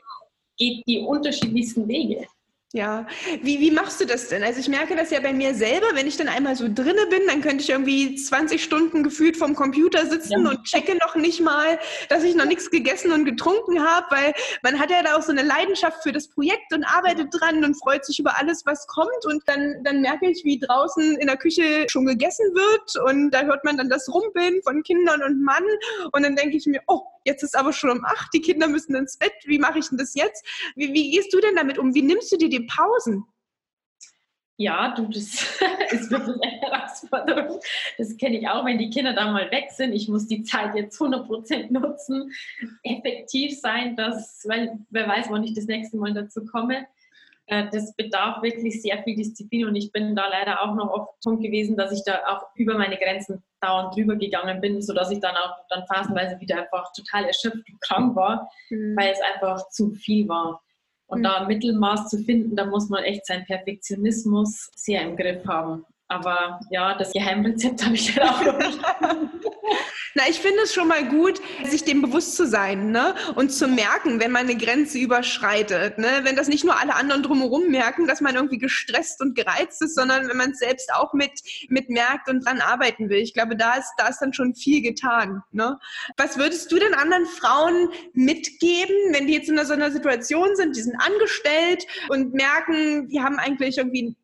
[0.57, 2.27] geht die unterschiedlichsten Wege.
[2.73, 3.05] Ja,
[3.41, 4.43] wie, wie machst du das denn?
[4.43, 7.27] Also ich merke das ja bei mir selber, wenn ich dann einmal so drinne bin,
[7.27, 10.49] dann könnte ich irgendwie 20 Stunden gefühlt vom Computer sitzen ja.
[10.49, 14.79] und checke noch nicht mal, dass ich noch nichts gegessen und getrunken habe, weil man
[14.79, 18.05] hat ja da auch so eine Leidenschaft für das Projekt und arbeitet dran und freut
[18.05, 19.25] sich über alles, was kommt.
[19.25, 22.95] Und dann, dann merke ich, wie draußen in der Küche schon gegessen wird.
[23.05, 25.65] Und da hört man dann das Rumpeln von Kindern und Mann.
[26.13, 28.95] Und dann denke ich mir, oh, jetzt ist aber schon um acht, die Kinder müssen
[28.95, 30.45] ins Bett, wie mache ich denn das jetzt?
[30.75, 31.93] Wie, wie gehst du denn damit um?
[31.93, 33.25] Wie nimmst du dir die Pausen?
[34.61, 37.59] Ja, du, das ist wirklich eine Herausforderung.
[37.97, 39.93] Das kenne ich auch, wenn die Kinder da mal weg sind.
[39.93, 42.31] Ich muss die Zeit jetzt 100% nutzen,
[42.83, 46.85] effektiv sein, dass, weil wer weiß, wann ich das nächste Mal dazu komme.
[47.51, 51.19] Äh, das bedarf wirklich sehr viel Disziplin und ich bin da leider auch noch oft
[51.21, 55.19] Punkt gewesen, dass ich da auch über meine Grenzen dauernd drüber gegangen bin, sodass ich
[55.19, 58.95] dann auch dann phasenweise wieder einfach total erschöpft und krank war, mhm.
[58.97, 60.61] weil es einfach zu viel war.
[61.07, 61.23] Und mhm.
[61.23, 65.85] da ein Mittelmaß zu finden, da muss man echt seinen Perfektionismus sehr im Griff haben.
[66.11, 68.79] Aber ja, das Geheimrezept habe ich ja auch noch nicht.
[70.13, 73.15] Na, ich finde es schon mal gut, sich dem bewusst zu sein ne?
[73.35, 75.97] und zu merken, wenn man eine Grenze überschreitet.
[75.97, 76.07] Ne?
[76.23, 79.95] Wenn das nicht nur alle anderen drumherum merken, dass man irgendwie gestresst und gereizt ist,
[79.95, 81.31] sondern wenn man es selbst auch mit,
[81.69, 83.19] mit merkt und dran arbeiten will.
[83.19, 85.43] Ich glaube, da ist, da ist dann schon viel getan.
[85.53, 85.79] Ne?
[86.17, 90.75] Was würdest du denn anderen Frauen mitgeben, wenn die jetzt in so einer Situation sind,
[90.75, 94.17] die sind angestellt und merken, die haben eigentlich irgendwie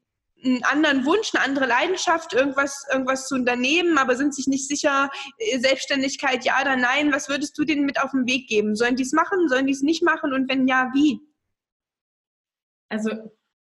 [0.43, 5.09] einen anderen Wunsch, eine andere Leidenschaft, irgendwas, irgendwas zu unternehmen, aber sind sich nicht sicher,
[5.37, 7.11] äh, Selbstständigkeit ja oder nein.
[7.11, 8.75] Was würdest du denen mit auf den Weg geben?
[8.75, 9.49] Sollen die es machen?
[9.49, 10.33] Sollen die es nicht machen?
[10.33, 11.19] Und wenn ja, wie?
[12.89, 13.11] Also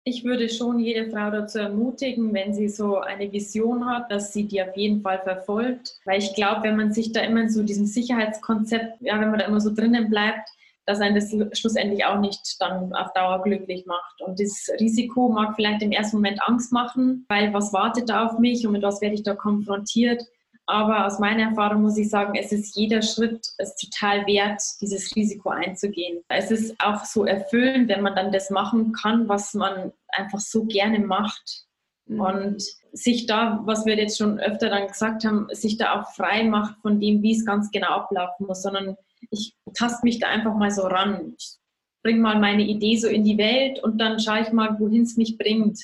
[0.08, 4.44] ich würde schon jede Frau dazu ermutigen, wenn sie so eine Vision hat, dass sie
[4.44, 6.00] die auf jeden Fall verfolgt.
[6.06, 9.40] Weil ich glaube, wenn man sich da immer in so diesem Sicherheitskonzept, ja, wenn man
[9.40, 10.48] da immer so drinnen bleibt,
[10.86, 14.22] dass einen das schlussendlich auch nicht dann auf Dauer glücklich macht.
[14.22, 18.40] Und das Risiko mag vielleicht im ersten Moment Angst machen, weil was wartet da auf
[18.40, 20.24] mich und mit was werde ich da konfrontiert.
[20.68, 25.16] Aber aus meiner Erfahrung muss ich sagen, es ist jeder Schritt es total wert, dieses
[25.16, 26.24] Risiko einzugehen.
[26.28, 30.66] Es ist auch so erfüllend, wenn man dann das machen kann, was man einfach so
[30.66, 31.66] gerne macht.
[32.08, 32.20] Mhm.
[32.20, 36.44] Und sich da, was wir jetzt schon öfter dann gesagt haben, sich da auch frei
[36.44, 38.98] macht von dem, wie es ganz genau ablaufen muss, sondern
[39.32, 41.36] ich taste mich da einfach mal so ran.
[41.38, 41.58] Ich
[42.04, 45.18] bringe mal meine Idee so in die Welt und dann schaue ich mal, wohin es
[45.18, 45.80] mich bringt.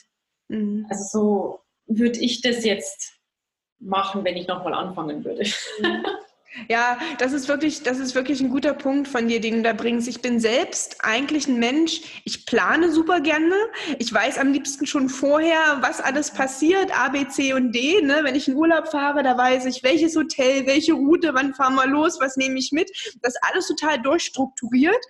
[0.49, 0.85] Mhm.
[0.89, 3.19] Also so würde ich das jetzt
[3.79, 5.43] machen, wenn ich nochmal anfangen würde.
[5.81, 6.05] Mhm.
[6.67, 9.73] Ja, das ist wirklich, das ist wirklich ein guter Punkt von dir, den du da
[9.73, 10.07] bringst.
[10.09, 13.55] Ich bin selbst eigentlich ein Mensch, ich plane super gerne.
[13.99, 18.01] Ich weiß am liebsten schon vorher, was alles passiert, A, B, C und D.
[18.01, 18.19] Ne?
[18.23, 21.87] Wenn ich in Urlaub fahre, da weiß ich, welches Hotel, welche Route, wann fahren wir
[21.87, 22.89] los, was nehme ich mit.
[23.21, 25.05] Das ist alles total durchstrukturiert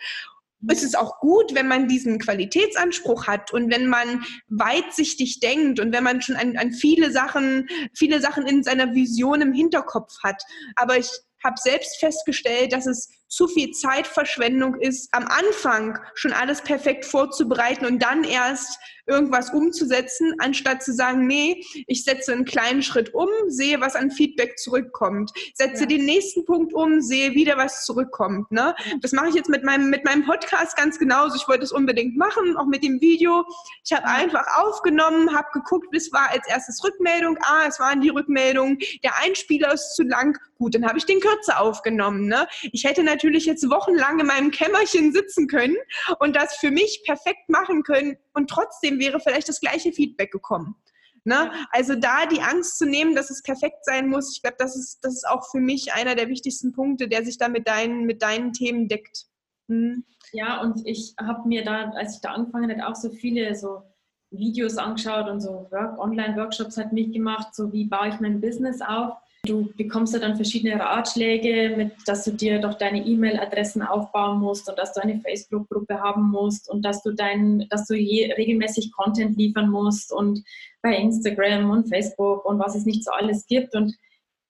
[0.68, 5.92] es ist auch gut, wenn man diesen Qualitätsanspruch hat und wenn man weitsichtig denkt und
[5.92, 10.44] wenn man schon an, an viele Sachen, viele Sachen in seiner Vision im Hinterkopf hat.
[10.76, 11.10] Aber ich
[11.44, 17.86] habe selbst festgestellt, dass es zu viel Zeitverschwendung ist, am Anfang schon alles perfekt vorzubereiten
[17.86, 23.30] und dann erst irgendwas umzusetzen, anstatt zu sagen, nee, ich setze einen kleinen Schritt um,
[23.48, 25.88] sehe, was an Feedback zurückkommt, setze ja.
[25.88, 28.52] den nächsten Punkt um, sehe wieder, was zurückkommt.
[28.52, 28.76] Ne?
[29.02, 31.36] Das mache ich jetzt mit meinem, mit meinem Podcast ganz genauso.
[31.36, 33.46] Ich wollte es unbedingt machen, auch mit dem Video.
[33.84, 37.38] Ich habe einfach aufgenommen, habe geguckt, was war als erstes Rückmeldung.
[37.41, 40.38] Ah, es waren die Rückmeldungen, der Einspieler ist zu lang.
[40.58, 42.28] Gut, dann habe ich den kürzer aufgenommen.
[42.28, 42.48] Ne?
[42.72, 45.78] Ich hätte natürlich jetzt wochenlang in meinem Kämmerchen sitzen können
[46.20, 50.76] und das für mich perfekt machen können und trotzdem wäre vielleicht das gleiche Feedback gekommen.
[51.24, 51.52] Ne?
[51.72, 55.00] Also da die Angst zu nehmen, dass es perfekt sein muss, ich glaube, das ist,
[55.04, 58.24] das ist auch für mich einer der wichtigsten Punkte, der sich da mit deinen, mit
[58.24, 59.26] deinen Themen deckt.
[59.68, 60.04] Hm.
[60.34, 63.84] Ja, und ich habe mir da, als ich da angefangen habe, auch so viele so
[64.32, 68.82] Videos angeschaut und so Work, Online-Workshops hat mich gemacht, so wie baue ich mein Business
[68.82, 69.18] auf.
[69.44, 74.70] Du bekommst ja dann verschiedene Ratschläge, mit, dass du dir doch deine E-Mail-Adressen aufbauen musst
[74.70, 78.92] und dass du eine Facebook-Gruppe haben musst und dass du dein, dass du je, regelmäßig
[78.92, 80.44] Content liefern musst und
[80.84, 83.74] bei Instagram und Facebook und was es nicht so alles gibt.
[83.76, 83.96] Und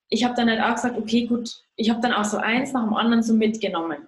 [0.10, 2.84] ich habe dann halt auch gesagt, okay, gut, ich habe dann auch so eins nach
[2.84, 4.08] dem anderen so mitgenommen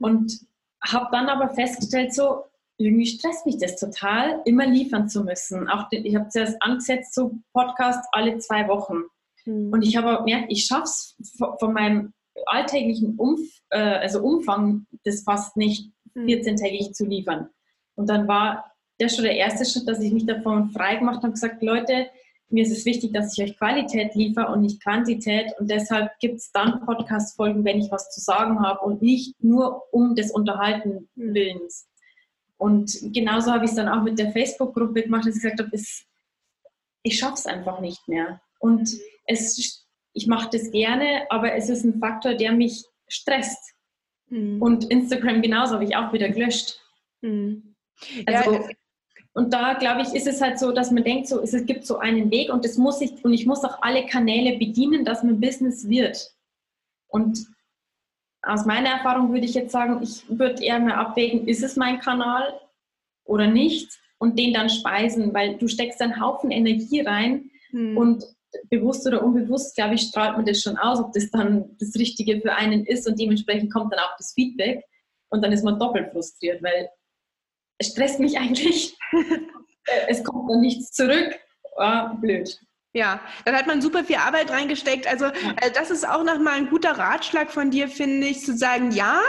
[0.00, 0.40] und
[0.82, 2.44] habe dann aber festgestellt, so
[2.78, 5.68] irgendwie stresst mich das total, immer liefern zu müssen.
[5.68, 9.04] Auch ich habe zuerst angesetzt, so Podcast alle zwei Wochen.
[9.44, 9.72] Mhm.
[9.72, 11.16] Und ich habe gemerkt, ich schaffe es
[11.58, 12.12] von meinem
[12.46, 16.92] alltäglichen Umf äh, also Umfang das fast nicht 14-tägig mhm.
[16.94, 17.48] zu liefern.
[17.96, 21.28] Und dann war das schon der erste Schritt, dass ich mich davon frei gemacht habe
[21.28, 22.06] und gesagt, Leute,
[22.48, 25.52] mir ist es wichtig, dass ich euch Qualität liefere und nicht Quantität.
[25.58, 29.82] Und deshalb gibt es dann Podcast-Folgen, wenn ich was zu sagen habe und nicht nur
[29.92, 31.34] um des Unterhalten mhm.
[31.34, 31.88] Willens.
[32.56, 35.76] Und genauso habe ich es dann auch mit der Facebook-Gruppe gemacht, dass ich gesagt habe,
[37.02, 38.40] ich schaffe es einfach nicht mehr.
[38.60, 38.96] Und
[39.26, 43.74] es, ich mache das gerne, aber es ist ein Faktor, der mich stresst.
[44.28, 44.60] Mhm.
[44.60, 46.80] Und Instagram genauso habe ich auch wieder gelöscht.
[47.20, 47.74] Mhm.
[48.26, 48.68] Also, ja,
[49.34, 51.98] und da glaube ich, ist es halt so, dass man denkt, so, es gibt so
[51.98, 55.40] einen Weg und das muss ich, und ich muss auch alle Kanäle bedienen, dass mein
[55.40, 56.32] Business wird.
[57.08, 57.46] Und
[58.42, 61.98] aus meiner Erfahrung würde ich jetzt sagen, ich würde eher mal abwägen, ist es mein
[61.98, 62.60] Kanal
[63.24, 67.96] oder nicht und den dann speisen, weil du steckst einen Haufen Energie rein hm.
[67.96, 68.24] und
[68.70, 72.40] bewusst oder unbewusst, glaube ich, strahlt man das schon aus, ob das dann das Richtige
[72.40, 74.84] für einen ist und dementsprechend kommt dann auch das Feedback
[75.30, 76.88] und dann ist man doppelt frustriert, weil
[77.78, 78.96] es stresst mich eigentlich.
[80.08, 81.38] es kommt dann nichts zurück.
[81.76, 82.58] Oh, blöd.
[82.96, 85.08] Ja, dann hat man super viel Arbeit reingesteckt.
[85.08, 88.92] Also äh, das ist auch nochmal ein guter Ratschlag von dir, finde ich, zu sagen,
[88.92, 89.20] ja,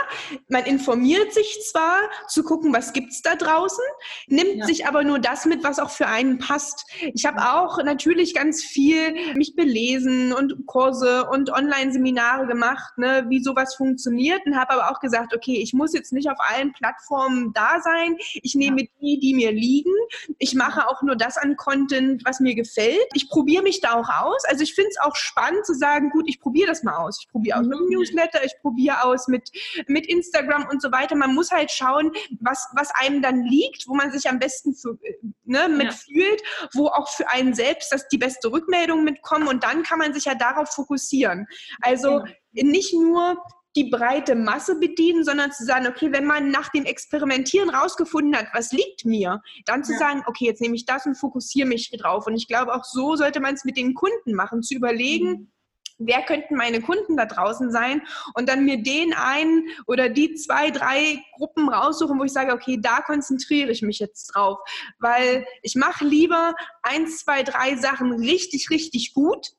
[0.48, 1.98] man informiert sich zwar,
[2.28, 3.82] zu gucken, was gibt's da draußen,
[4.28, 4.66] nimmt ja.
[4.66, 6.86] sich aber nur das mit, was auch für einen passt.
[7.12, 13.42] Ich habe auch natürlich ganz viel mich belesen und Kurse und Online-Seminare gemacht, ne, wie
[13.42, 17.52] sowas funktioniert und habe aber auch gesagt, okay, ich muss jetzt nicht auf allen Plattformen
[17.52, 18.16] da sein.
[18.42, 19.90] Ich nehme die, die mir liegen.
[20.38, 23.08] Ich mache auch nur das an Content, was mir gefällt.
[23.14, 24.44] Ich probiere probiere mich da auch aus.
[24.48, 27.18] Also ich finde es auch spannend zu sagen, gut, ich probiere das mal aus.
[27.20, 27.92] Ich probiere aus mit dem mhm.
[27.92, 29.50] Newsletter, ich probiere aus mit,
[29.86, 31.16] mit Instagram und so weiter.
[31.16, 34.98] Man muss halt schauen, was, was einem dann liegt, wo man sich am besten für,
[35.44, 36.68] ne, mitfühlt, ja.
[36.74, 40.24] wo auch für einen selbst das die beste Rückmeldung mitkommen und dann kann man sich
[40.24, 41.46] ja darauf fokussieren.
[41.80, 42.20] Also
[42.52, 42.64] ja.
[42.64, 43.36] nicht nur
[43.76, 48.48] die breite Masse bedienen, sondern zu sagen, okay, wenn man nach dem Experimentieren rausgefunden hat,
[48.52, 49.98] was liegt mir, dann zu ja.
[49.98, 52.26] sagen, okay, jetzt nehme ich das und fokussiere mich drauf.
[52.26, 55.52] Und ich glaube, auch so sollte man es mit den Kunden machen, zu überlegen, mhm
[55.98, 58.02] wer könnten meine Kunden da draußen sein
[58.34, 62.78] und dann mir den einen oder die zwei, drei Gruppen raussuchen, wo ich sage, okay,
[62.80, 64.58] da konzentriere ich mich jetzt drauf,
[64.98, 69.52] weil ich mache lieber eins, zwei, drei Sachen richtig, richtig gut,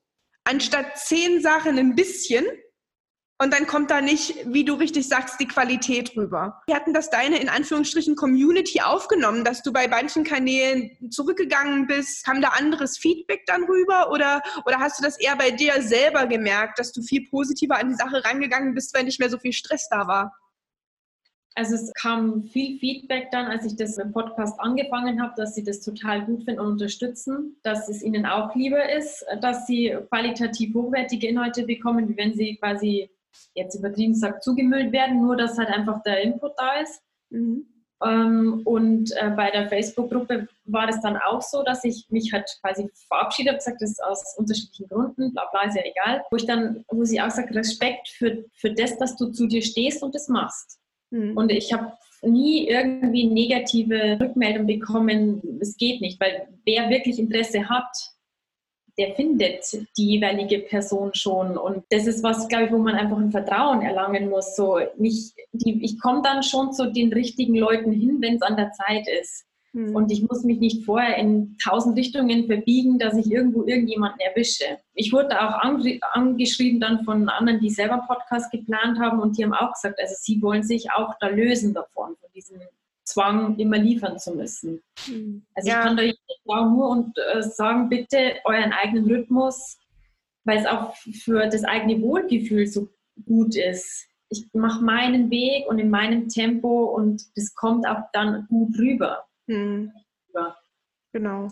[0.44, 2.46] anstatt zehn Sachen ein bisschen
[3.40, 6.62] und dann kommt da nicht, wie du richtig sagst, die Qualität rüber.
[6.66, 12.26] Wir hatten das deine in Anführungsstrichen Community aufgenommen, dass du bei manchen Kanälen zurückgegangen bist.
[12.26, 16.26] Kam da anderes Feedback dann rüber oder, oder hast du das eher bei dir selber
[16.26, 19.54] gemerkt, dass du viel positiver an die Sache rangegangen bist, weil nicht mehr so viel
[19.54, 20.34] Stress da war?
[21.54, 25.64] Also es kam viel Feedback dann, als ich das im Podcast angefangen habe, dass sie
[25.64, 30.76] das total gut finden und unterstützen, dass es ihnen auch lieber ist, dass sie qualitativ
[30.76, 33.10] hochwertige Inhalte bekommen, wie wenn sie quasi
[33.54, 37.02] jetzt übertrieben gesagt zugemüllt werden, nur dass halt einfach der Input da ist.
[37.30, 37.66] Mhm.
[38.04, 42.48] Ähm, und äh, bei der Facebook-Gruppe war es dann auch so, dass ich mich halt
[42.62, 46.24] quasi verabschiedet habe, gesagt, das ist aus unterschiedlichen Gründen, bla bla, ist ja egal.
[46.30, 49.64] Wo ich dann, wo sie auch sagt, Respekt für, für das, dass du zu dir
[49.64, 50.80] stehst und das machst.
[51.10, 51.36] Mhm.
[51.36, 57.68] Und ich habe nie irgendwie negative Rückmeldung bekommen, es geht nicht, weil wer wirklich Interesse
[57.70, 57.96] hat,
[58.98, 59.64] der findet
[59.98, 61.58] die jeweilige Person schon.
[61.58, 64.56] Und das ist was, glaube ich, wo man einfach ein Vertrauen erlangen muss.
[64.56, 68.58] So nicht, die, ich komme dann schon zu den richtigen Leuten hin, wenn es an
[68.58, 69.46] der Zeit ist.
[69.74, 69.96] Mhm.
[69.96, 74.80] Und ich muss mich nicht vorher in tausend Richtungen verbiegen, dass ich irgendwo irgendjemanden erwische.
[74.96, 75.62] Ich wurde auch
[76.14, 80.16] angeschrieben dann von anderen, die selber Podcast geplant haben und die haben auch gesagt, also
[80.20, 82.60] sie wollen sich auch da lösen davon, von diesem
[83.08, 84.82] Zwang, immer liefern zu müssen.
[85.08, 85.46] Mhm.
[85.56, 85.80] Also ja.
[85.80, 89.78] ich kann euch auch nur und, äh, sagen, bitte euren eigenen Rhythmus,
[90.44, 92.90] weil es auch für das eigene Wohlgefühl so
[93.26, 94.08] gut ist.
[94.30, 99.26] Ich mache meinen Weg und in meinem Tempo und das kommt auch dann gut rüber.
[99.48, 99.94] Mhm.
[100.34, 100.58] Ja.
[101.14, 101.48] Genau.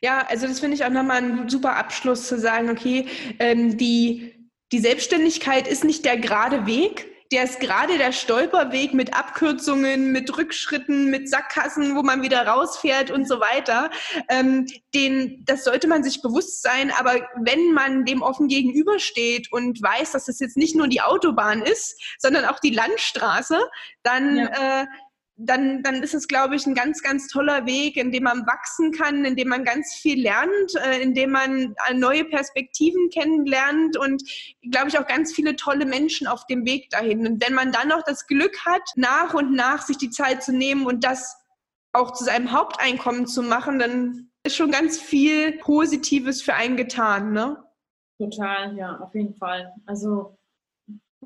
[0.00, 3.06] Ja, also das finde ich auch nochmal ein super Abschluss zu sagen, okay,
[3.38, 9.12] ähm, die, die Selbstständigkeit ist nicht der gerade Weg, der ist gerade der Stolperweg mit
[9.12, 13.90] Abkürzungen, mit Rückschritten, mit Sackkassen, wo man wieder rausfährt und so weiter.
[14.28, 16.92] Ähm, den, das sollte man sich bewusst sein.
[16.96, 21.62] Aber wenn man dem offen gegenübersteht und weiß, dass das jetzt nicht nur die Autobahn
[21.62, 23.58] ist, sondern auch die Landstraße,
[24.04, 24.82] dann ja.
[24.82, 24.86] äh,
[25.36, 28.92] dann, dann ist es, glaube ich, ein ganz, ganz toller Weg, in dem man wachsen
[28.92, 33.96] kann, in dem man ganz viel lernt, äh, in dem man äh, neue Perspektiven kennenlernt
[33.96, 34.22] und,
[34.70, 37.26] glaube ich, auch ganz viele tolle Menschen auf dem Weg dahin.
[37.26, 40.52] Und wenn man dann noch das Glück hat, nach und nach sich die Zeit zu
[40.52, 41.36] nehmen und das
[41.92, 47.32] auch zu seinem Haupteinkommen zu machen, dann ist schon ganz viel Positives für einen getan,
[47.32, 47.64] ne?
[48.18, 49.72] Total, ja, auf jeden Fall.
[49.86, 50.36] Also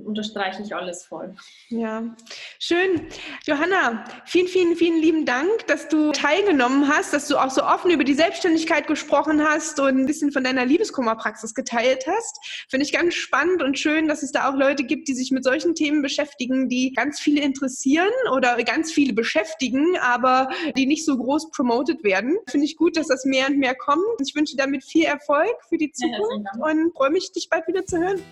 [0.05, 1.35] unterstreiche ich alles voll.
[1.69, 2.17] Ja,
[2.59, 3.07] schön.
[3.47, 7.91] Johanna, vielen, vielen, vielen lieben Dank, dass du teilgenommen hast, dass du auch so offen
[7.91, 12.67] über die Selbstständigkeit gesprochen hast und ein bisschen von deiner Liebeskummerpraxis geteilt hast.
[12.69, 15.45] Finde ich ganz spannend und schön, dass es da auch Leute gibt, die sich mit
[15.45, 21.17] solchen Themen beschäftigen, die ganz viele interessieren oder ganz viele beschäftigen, aber die nicht so
[21.17, 22.37] groß promoted werden.
[22.49, 24.05] Finde ich gut, dass das mehr und mehr kommt.
[24.25, 27.85] Ich wünsche damit viel Erfolg für die Zukunft ja, und freue mich, dich bald wieder
[27.85, 28.23] zu hören.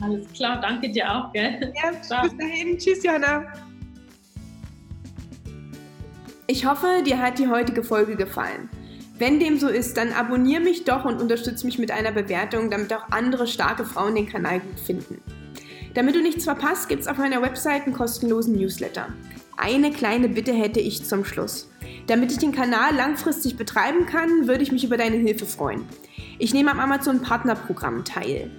[0.00, 1.32] Alles klar, danke dir auch.
[1.32, 1.72] Gell?
[1.82, 2.22] Ja, Ciao.
[2.22, 2.78] bis dahin.
[2.78, 3.44] Tschüss, Johanna.
[6.46, 8.68] Ich hoffe, dir hat die heutige Folge gefallen.
[9.18, 12.92] Wenn dem so ist, dann abonniere mich doch und unterstütze mich mit einer Bewertung, damit
[12.92, 15.20] auch andere starke Frauen den Kanal gut finden.
[15.94, 19.08] Damit du nichts verpasst, gibt es auf meiner Website einen kostenlosen Newsletter.
[19.56, 21.70] Eine kleine Bitte hätte ich zum Schluss.
[22.06, 25.84] Damit ich den Kanal langfristig betreiben kann, würde ich mich über deine Hilfe freuen.
[26.38, 28.50] Ich nehme am Amazon Partnerprogramm teil.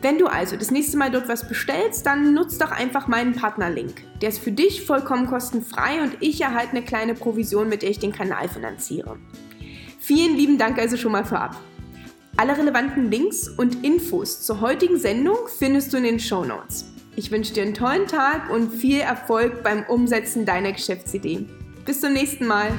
[0.00, 4.04] Wenn du also das nächste Mal dort was bestellst, dann nutzt doch einfach meinen Partnerlink.
[4.20, 7.98] Der ist für dich vollkommen kostenfrei und ich erhalte eine kleine Provision, mit der ich
[7.98, 9.18] den Kanal finanziere.
[9.98, 11.56] Vielen lieben Dank also schon mal vorab.
[12.36, 16.84] Alle relevanten Links und Infos zur heutigen Sendung findest du in den Show Notes.
[17.16, 21.46] Ich wünsche dir einen tollen Tag und viel Erfolg beim Umsetzen deiner Geschäftsidee.
[21.84, 22.70] Bis zum nächsten Mal.